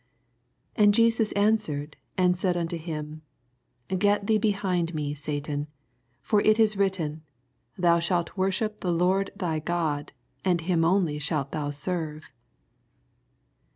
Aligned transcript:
8 0.77 0.83
And 0.83 0.93
Jesus 0.95 1.31
answered 1.33 1.95
and 2.17 2.35
said 2.35 2.57
unto 2.57 2.75
him, 2.75 3.21
Get 3.95 4.25
thee 4.25 4.39
behind 4.39 4.95
me, 4.95 5.13
Satan: 5.13 5.67
for 6.23 6.41
it 6.41 6.57
is 6.59 6.75
written. 6.75 7.21
Thou 7.77 7.99
shalt 7.99 8.35
worship 8.35 8.79
the 8.79 8.91
Lord 8.91 9.29
thy 9.35 9.59
God, 9.59 10.11
and 10.43 10.61
him 10.61 10.83
only 10.83 11.19
ahalt 11.19 11.51
thou 11.51 11.69
serve. 11.69 12.33